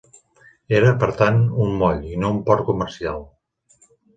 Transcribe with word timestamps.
Era, 0.77 0.93
per 1.03 1.09
tant, 1.19 1.37
un 1.65 1.77
moll 1.83 2.01
i 2.15 2.19
no 2.25 2.33
un 2.37 2.41
port 2.51 2.67
comercial. 2.71 3.25